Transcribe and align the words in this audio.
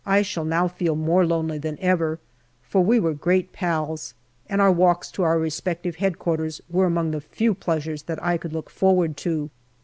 I 0.03 0.23
shall 0.23 0.45
now 0.45 0.67
feel 0.67 0.95
more 0.95 1.23
lonely 1.27 1.59
than 1.59 1.77
ever, 1.79 2.17
for 2.63 2.83
we 2.83 2.99
were 2.99 3.13
great 3.13 3.53
pals, 3.53 4.15
and 4.49 4.59
our 4.59 4.71
walks 4.71 5.11
to 5.11 5.21
our 5.21 5.37
respective 5.37 5.97
H.Q. 5.99 6.49
were 6.71 6.85
among 6.87 7.11
the 7.11 7.21
few 7.21 7.53
pleasures 7.53 8.01
that 8.05 8.17
I 8.23 8.37
could 8.39 8.51
look 8.51 8.71
forward 8.71 9.15
to. 9.17 9.51